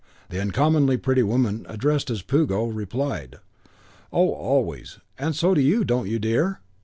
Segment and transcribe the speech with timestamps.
[0.29, 3.35] The uncommonly pretty woman addressed as Puggo replied,
[4.11, 4.97] "Oh, always.
[5.19, 6.59] And so do you, don't you, dear?"